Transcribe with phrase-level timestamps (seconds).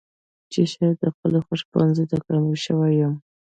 [0.51, 3.13] چې شايد د خپلې خوښې پوهنځۍ ته کاميابه شوې يم.